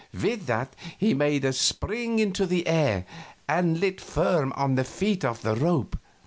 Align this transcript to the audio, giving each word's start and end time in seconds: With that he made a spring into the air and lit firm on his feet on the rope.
With 0.19 0.47
that 0.47 0.75
he 0.97 1.13
made 1.13 1.45
a 1.45 1.53
spring 1.53 2.17
into 2.17 2.47
the 2.47 2.65
air 2.67 3.05
and 3.47 3.79
lit 3.79 4.01
firm 4.01 4.51
on 4.55 4.75
his 4.75 4.89
feet 4.89 5.23
on 5.23 5.37
the 5.43 5.55
rope. 5.55 5.95